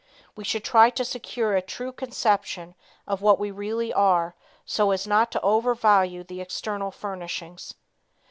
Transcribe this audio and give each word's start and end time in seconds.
We 0.35 0.43
should 0.43 0.63
try 0.63 0.89
to 0.89 1.05
secure 1.05 1.55
a 1.55 1.61
true 1.61 1.91
conception 1.91 2.73
of 3.05 3.21
what 3.21 3.37
we 3.37 3.51
really 3.51 3.93
are 3.93 4.33
so 4.65 4.89
as 4.89 5.05
not 5.05 5.29
to 5.33 5.41
over 5.41 5.75
value 5.75 6.23
the 6.23 6.41
external 6.41 6.89
furnishings. 6.89 7.75